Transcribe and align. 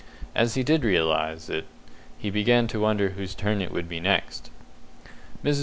As 0.33 0.55
he 0.55 0.63
did 0.63 0.83
realize 0.83 1.47
it, 1.47 1.67
he 2.17 2.31
began 2.31 2.65
to 2.69 2.79
wonder 2.79 3.09
whose 3.11 3.35
turn 3.35 3.61
it 3.61 3.71
would 3.71 3.87
be 3.87 3.99
next. 3.99 4.49
Mrs. 5.45 5.59